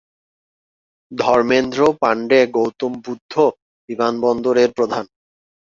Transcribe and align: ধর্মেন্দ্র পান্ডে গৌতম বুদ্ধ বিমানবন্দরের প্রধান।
ধর্মেন্দ্র 1.11 1.79
পান্ডে 2.01 2.39
গৌতম 2.55 2.93
বুদ্ধ 3.05 3.33
বিমানবন্দরের 3.89 4.69
প্রধান। 4.73 5.05